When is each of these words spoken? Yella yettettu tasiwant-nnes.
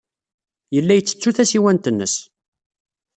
Yella 0.75 0.93
yettettu 0.95 1.29
tasiwant-nnes. 1.35 2.15